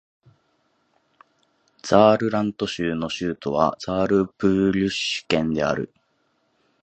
[1.83, 5.93] ザールラント州の州都はザールブリュッケンである